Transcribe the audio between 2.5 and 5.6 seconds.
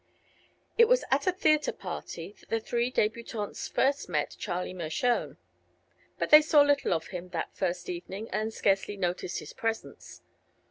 three debutantes first met Charlie Mershone,